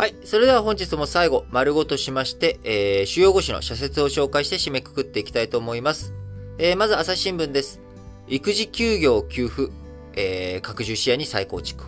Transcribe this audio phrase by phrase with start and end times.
[0.00, 0.14] はい。
[0.24, 6.14] それでは本日も最後、丸ごとしまして、えー、主要語詞の社説を紹介して締めくくっていきたいと思います。
[6.56, 7.82] えー、まず、朝日新聞です。
[8.26, 9.70] 育児休業給付、
[10.14, 11.84] えー、拡充視野に再構築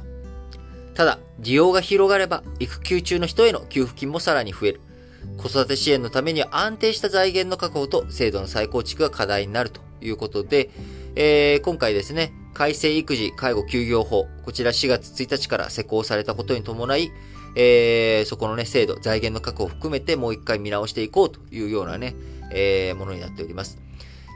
[0.95, 4.83] ただ、利用が広がれば、育休中の人への給付金もさらに増える。
[5.39, 10.69] 子育て支援のためには安定した財源の確保と制度の再構築が課題になるということで、
[11.15, 17.11] えー、今回ですね、改正育児介護休業法、こちら4月1日から施行されたことに伴い、
[17.55, 22.15] えー、そこのね、制度、財源の確保を含めてもう一回見直していこうというようなね、
[22.51, 23.79] えー、ものになっております。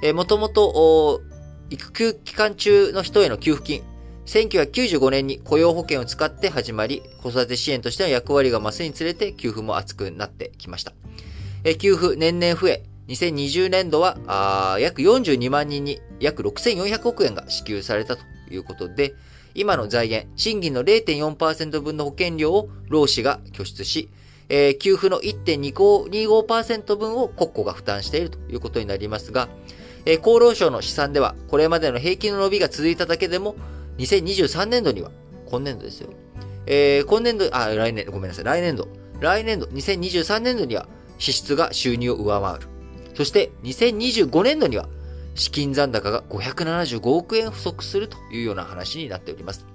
[0.02, 1.23] えー、もともと、
[1.70, 3.83] 育休期間中の人への給付金、
[4.27, 10.92] 1995年に雇用保険を使って始まり、子育て支援としての役割が増すにつれて給付も厚くなってきました。
[11.64, 19.14] えー、給付年々増え、2020年度はあ約42万人に約6400億円が支給されたということで、
[19.56, 24.11] 今の財源、賃金の0.4%分の保険料を労使が拠出し、
[24.48, 29.48] えー、給付の1.25%分を国庫が負担しているということになりますが、
[30.05, 33.56] えー、厚労省の試算では、これまでの平均の伸びが続いただけでも、
[33.98, 35.11] 2023年度には、
[35.47, 36.11] 今年度ですよ。
[36.66, 38.88] えー、今年度、あ、来年、ごめんなさい、来年度。
[39.20, 40.86] 来年度、2023年度には、
[41.19, 42.66] 支出が収入を上回る。
[43.14, 44.88] そして、2025年度には、
[45.37, 49.67] 資金残高が575億円不足するというような話になっております。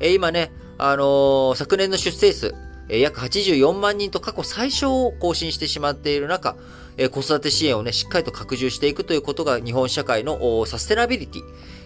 [0.00, 2.54] えー、今ね、あのー、昨年の出生数、
[2.88, 6.56] えー、約84万人と過去最小を更新してしまっている中、
[6.96, 11.42] えー、子育て支援をね、しっかりと拡充していくということが日本社会のサステナビリティ、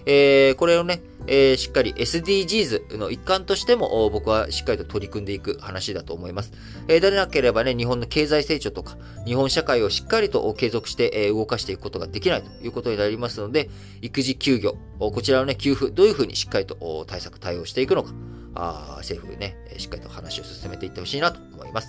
[0.06, 6.52] えー、これをね、えー、しっかり SDGs の一環としても僕はしっかりと取り組んでいく話だと思います。
[6.86, 13.68] えー、でなければね、日本の経済成長とか、日本社会をしっかりと継続して、え動かしていくことができないということになりますので、
[14.00, 18.12] 育児休業、こちらのね、給付、どういうふうにしっかりと対策、対応していくのか、
[18.54, 21.88] あ政府ね、しっかりと話を進めていってほしいなと思います。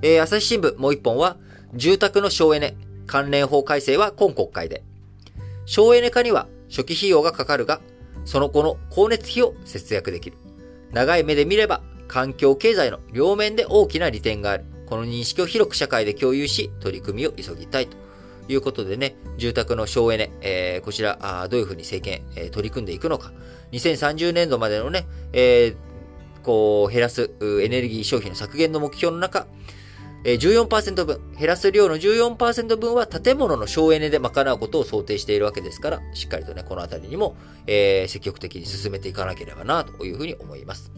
[0.00, 1.36] えー、朝日新聞もう一本は、
[1.74, 2.74] 住宅の省エネ、
[3.06, 4.87] 関連法改正は今国会で。
[5.68, 7.82] 省エネ化には初期費用がかかるが、
[8.24, 10.38] その後の光熱費を節約できる。
[10.92, 14.64] 長い目で見れば、環境経済の両面で大きな利点がある。
[14.86, 17.98] この認識を広く社会で共有し、取り組みを急ぎたいと
[18.50, 23.34] いうことでね、住宅の省エネ、えー、こちら、どういうふうに政権、えー、取り組んでいくのか。
[23.72, 29.46] 2030年度までのね、えー、こう、減らすエネルギー消費の削減の目標の中、
[30.34, 40.90] 14%分、減らす量の14%分は建物の省エネで賄うことを想定しているわけですから、しっかりとね、このあたりにも、えー、積極的に進めていかなければな、というふうに思います。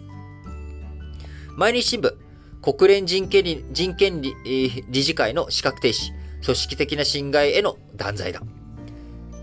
[1.57, 2.15] 毎日新聞、
[2.63, 6.13] 国連人権理人権理理事会の資格停止、
[6.45, 8.43] 組織的な侵害への断罪だ。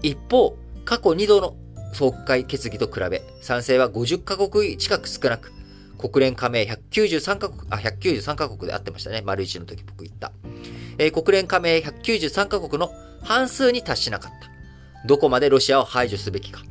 [0.01, 1.55] 一方、過去2度の
[1.93, 5.51] 総会決議と比べ、賛成は50カ国近く少なく、
[5.97, 9.21] 国連加盟193カ国、あ、193カ国であってましたね。
[9.25, 10.31] 丸一の時僕言った。
[10.97, 12.91] えー、国連加盟193カ国の
[13.23, 15.07] 半数に達しなかった。
[15.07, 16.61] どこまでロシアを排除すべきか。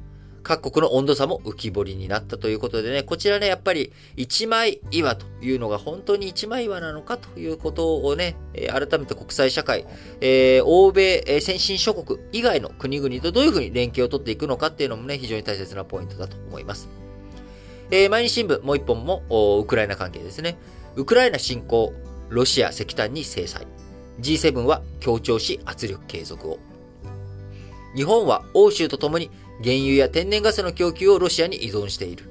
[0.47, 8.37] 各国の温度差も浮き彫りになったということでね、こちらね、やっぱり一枚岩というのが本当に一枚岩なのかということをね、
[8.71, 9.87] 改めて国際社会、
[10.21, 17.06] えー、欧米、えー、先進諸国以外の国々とどういうふうに連携を取っていくのかっていうのもね、非常に大切なポイントだと思います。
[17.91, 19.23] えー、毎日新聞もう一本も
[19.61, 20.57] ウクライナ関係ですね。
[20.97, 21.93] ウクライナ侵攻、
[22.29, 23.67] ロシア石炭に制裁。
[24.21, 26.59] G7 は強調し圧力継続を。
[27.95, 29.31] 日本は欧州とともに
[29.63, 32.25] 原油や天然ガスの供給をロシアに依存している。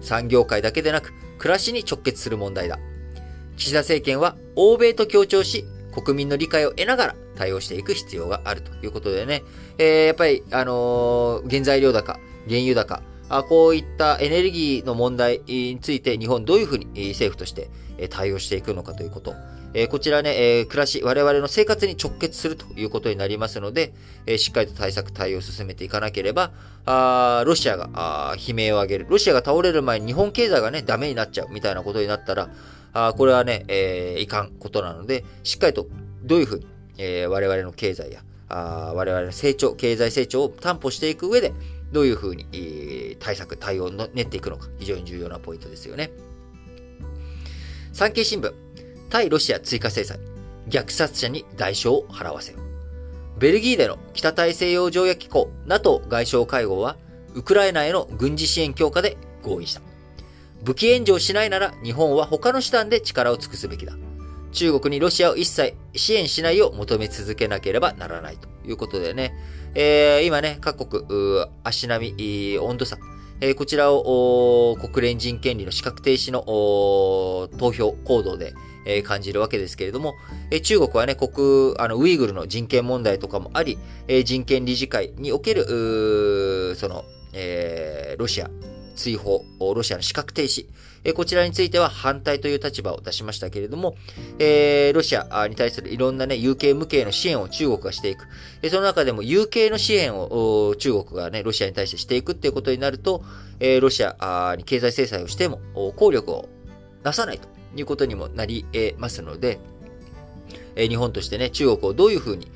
[0.00, 2.78] 産業界だけでなく、暮らしに直結する問題だ。
[3.56, 9.42] 岸田政権は欧米と協調し、国民の理解を得ながら対応していく必要があるということでね、
[9.78, 12.18] えー、やっぱり、あのー、原材料高、
[12.48, 13.02] 原油高、
[13.48, 17.70] こういったエネルギーの問題について日本どういうふうに政府として
[18.10, 19.34] 対応していくのかということ。
[19.88, 23.94] こちらね、暮らし、我々の生活に直結するということになりますので、
[24.36, 26.50] しっかりと対策、対応を進めていかなければ、
[27.46, 29.06] ロシアが悲鳴を上げる。
[29.08, 32.50] ロシアが倒れる前に日本経済がね、ダメになっちゃうみたいなことになったら、
[33.14, 35.86] これはね、えいかんことなので、しっかりと
[36.22, 36.66] どういうふうに、
[36.98, 38.20] え我々の経済や、
[38.50, 41.54] あ我々の成長、経済成長を担保していく上で、
[41.92, 46.10] どういうふうに、えー、対策、対応を練っていくのか、非常に重要なポイントですよね。
[47.92, 48.52] 産経新聞、
[49.10, 50.18] 対ロシア追加制裁、
[50.68, 52.58] 虐殺者に代償を払わせよ。
[53.38, 56.96] ベルギーでの北大西洋条約機構 NATO 外相会合は、
[57.34, 59.82] ウクライナへの軍事支援強化で合意した。
[60.62, 63.94] 武器援助をしないなら日本は他の手段で力を尽くすべきだ。
[64.52, 69.34] 中国にロシアを一切支援しないよう求め続けなければならないということでね、
[69.74, 72.98] えー、今ね、各国、足並み、温度差、
[73.40, 76.42] えこちらを国連人権利の資格停止の
[77.58, 78.54] 投票行動で、
[78.84, 80.14] え感じるわけですけれども、
[80.50, 83.78] え中国はね、国、あの、ウイグルの人権問題とかもあり、
[84.08, 88.50] え人権理事会における、その、えー、ロシア、
[88.94, 90.66] 追放、ロシアの資格停止、
[91.14, 93.96] こちらについては反対という立場を出しましたけれども、
[94.38, 98.26] えー、ロシアに対するいろんなね、有形無形の支援を中国がしていく。
[98.70, 103.24] その中でも有形の支援を中国がね、ロシアに対してしていくっていうことになると、
[103.58, 105.60] えロシアに経済制裁をしても
[105.96, 106.48] 効力を
[107.02, 109.58] 出さないということにもなり得ますので、
[110.76, 112.46] 日本としてね、中国をどういうふうに、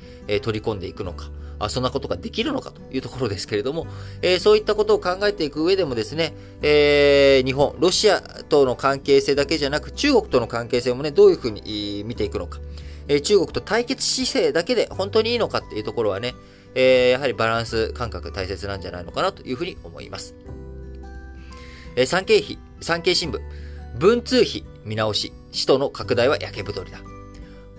[0.41, 3.87] 取り込んでいくのか、あそんなことができるのかというところですけれども、
[4.21, 12.59] えー、そういったことを考えていく上でもですね、えー、日本、ロシアとの関係性だけじゃなく、中国との関係性もね、どういうふうに見ていくのか、
[13.07, 16.35] え、中国と対決姿勢だけで本当にいいのかっていうところはね、
[16.75, 20.35] えやはりバランス感覚大切なんじゃないのかなというふうに思います。
[21.95, 23.39] え産経費、産経新聞、
[23.97, 26.99] 文通費見直し、使途の拡大は焼け太りだ。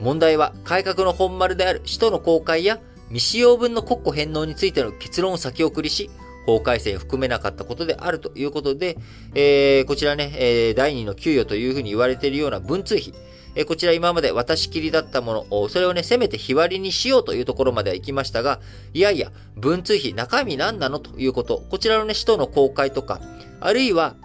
[0.01, 6.11] 問題は改革の本丸である使途の公開や未使用分の国庫返納についての結論を先送りし、
[6.47, 8.97] 法改正を含めなかったことであるということで、
[9.35, 13.13] えー、こちらね、えー、第二の給与というふうに言われているような文通費、
[13.55, 18.61] えー、こちら今まで渡し切りだったもの、それをね、せめて日割りにしようというところまでは行きましたが、
[18.95, 23.21] いやいや、文通費中身何なのということ、こちらのね、使途の公開とか、
[23.61, 24.17] あるいは、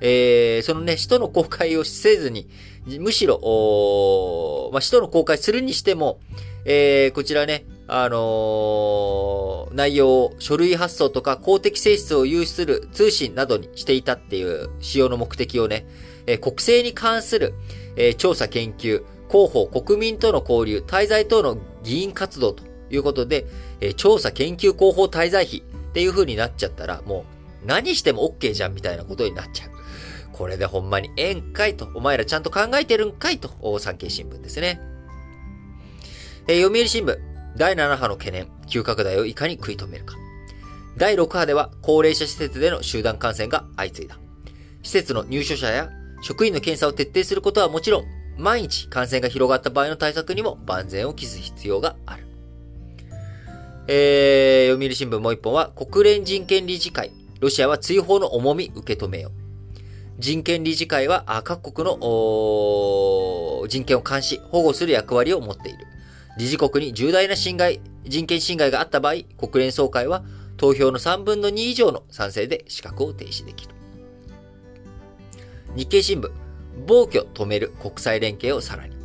[0.00, 2.48] えー、そのね、使途の公開をせずに、
[3.00, 6.20] むしろ、おまあ、使途の公開するにしても、
[6.64, 15.86] えー、こちらね、あのー、内容を書類発送とか公的性質を有する通信などにしていたっていう使用の目的をね、
[16.26, 17.54] えー、国政に関する、
[17.96, 23.46] えー、調査研究、広報、国民との交流、滞在等の議員活動ということで、
[23.80, 25.62] えー、調査研究広報滞在費っ
[25.92, 27.24] ていう風になっちゃったら、も
[27.62, 29.70] う何しても OK じゃんみたいなことになっちゃう。
[30.32, 34.80] これでほんまにええんかいと、お前らちゃんと考えてるんかいと、産経新聞ですね。
[36.48, 40.16] えー、読売新聞、第7波の懸念、急拡大をいかに食い止めるか。
[40.98, 44.18] 第6波では高齢者施設での集団感染が相次いだ。
[44.82, 48.04] 施設の入所者や職員の検査を徹底することはもちろん、
[48.36, 52.26] 毎日感染が広がった場合の対策にも万全を期す必要がある。
[53.88, 59.32] えー、読売新聞もう一本は、国連人権理事会、ロシアは追放の重み受け止めよう。
[60.18, 65.86] 人権理事会は各国の人権を監視、保護する役割を持っている。
[66.36, 70.22] 理事国に重大な侵害、人権侵害があった場合、国連総会は
[70.56, 73.74] 投票の3分の2以上の賛成で資格を停止できる。
[75.74, 76.30] 日経新聞、
[76.86, 78.96] 暴挙止める国際連携をさらに。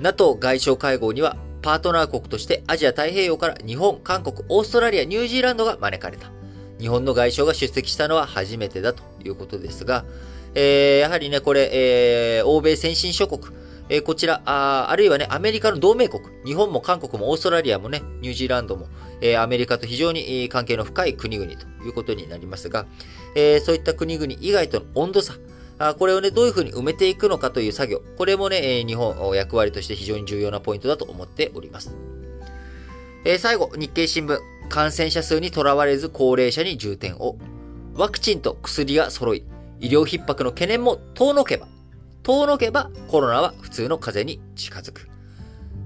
[0.00, 6.30] NATO 外相会合にはパートナー国としてアジア太平洋から日本、韓国、オーストラリア、ニュージーランドが招かれた。
[6.78, 10.04] 日本の外相が出席したのは初めてだということですが、
[10.54, 13.54] えー、やはりね、これ、えー、欧米先進諸国、
[13.90, 18.88] えー、こちらあ、あるいはね、アメリカの同盟国、日本も韓国もオーストラリアもね、ニュージーランドも、
[19.20, 22.86] えー、アメリカと非常に関係の深い国々ということになりますが、
[23.34, 25.34] えー、そういった国々以外との温度差、
[25.78, 31.94] あこれをね、どういうふうに埋めていくのかという作業、これもね、え日本役割として非常に重要なポイントだと思っております。
[33.24, 34.38] え、最後、日経新聞、
[34.68, 37.36] 感染者数にとらわれず高齢者に重点を。
[37.94, 39.44] ワクチンと薬が揃い、
[39.80, 41.66] 医療逼迫の懸念も遠のけば、
[42.28, 45.08] 遠のけばコロナは普通の風邪に近づく。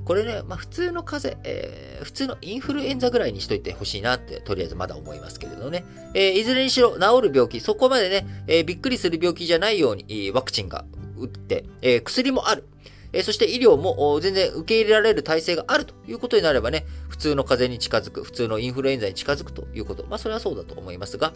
[0.05, 5.85] これね、まあ普通の風邪、えー、普通のインフルエンザぐらいにしといてほしいなって、とりあえずまだ思いますけれどね。
[6.15, 10.85] えー、いずれにしろ治る病気、そこまでね、えー、びっくりする病気じゃないように、ワクチンが
[11.17, 12.67] 打って、え、薬もある。
[13.13, 20.05] え、そして医療も全然受け入れられる体制があるということになればね、普通の風邪に近づく、普通のインフルエンザに近づくということ。
[20.09, 21.33] まあそれはそうだと思いますが、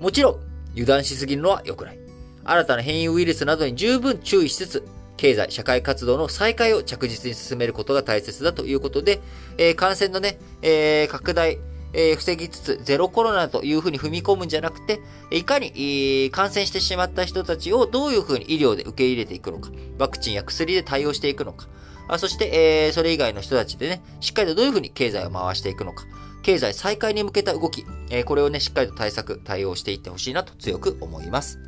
[0.00, 0.40] もちろん
[0.72, 2.07] 油断しすぎるのは良くない。
[2.50, 4.88] 新たな変異ウイルスなどに十分注意しつつ、
[5.18, 9.20] 経済、社会活動の再開を着実に進めることが大切だということで、
[9.58, 11.58] えー、感染のね、えー、拡大、
[11.92, 15.00] えー、防ぎつつ、ゼロコロナというふうに踏み込むんじゃなくて、
[15.30, 21.66] いかに、えー、感染してしまった人たちをどういうふうに医療で受け入れていくのか、ワクチンや薬で対応していくのか、
[22.08, 26.04] あそして、えー、それ以外の人たちでね、しっかりとどういうふうに経済を回していくのか、
[26.42, 31.58] 経済再開に向けた動き、えー、これをね、しっかりと対策、対応していってほしいなと強く思います。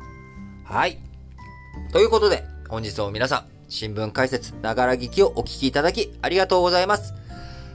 [0.63, 0.97] はい。
[1.91, 7.13] ということで、本日も皆さん、新聞解説、ながら聞きをお聞きいただき、ありがとうございます。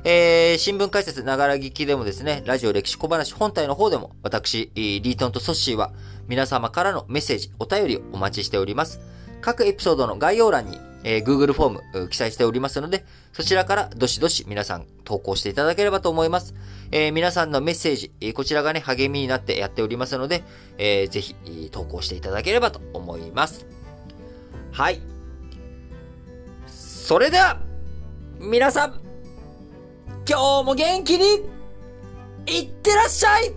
[0.05, 5.93] えー、新聞解説、ながら聞きでもですね、ラジオ歴史小話本体の方でも、私、リートンとソッシーは、
[6.29, 9.01] 皆様からのメッセージ、お便りをお待ちしております。
[9.41, 16.53] 各エピソードの概要欄に、えー、Google フォーム、記載しておりますので、そちらからどしどし皆さん投稿していただければと思います。
[16.91, 20.43] えー、皆さんのメッセージ、こちらがね、励みになってやっておりますので、
[20.79, 21.37] えー、ぜひ
[21.71, 23.67] 投稿していただければと思います。
[24.73, 25.01] はい。
[26.67, 27.61] それでは、
[28.41, 29.01] 皆さん、
[30.29, 31.49] 今日も元気に、
[32.47, 33.53] いってらっしゃい